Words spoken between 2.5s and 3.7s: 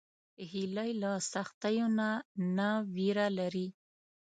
نه ویره لري